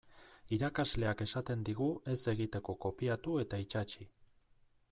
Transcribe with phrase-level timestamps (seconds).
[0.55, 4.13] Irakasleak esaten digu ez egiteko kopiatu eta itsatsi.